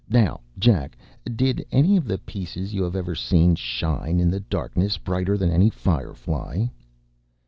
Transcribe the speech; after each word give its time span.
Now, 0.09 0.41
Jack, 0.57 0.97
did 1.35 1.63
any 1.71 1.95
of 1.95 2.05
the 2.05 2.17
pieces 2.17 2.73
you 2.73 2.81
have 2.81 2.95
ever 2.95 3.13
seen 3.13 3.53
shine 3.53 4.19
in 4.19 4.31
the 4.31 4.39
darkness 4.39 4.97
brighter 4.97 5.37
than 5.37 5.51
any 5.51 5.69
fire 5.69 6.15
fly? 6.15 6.71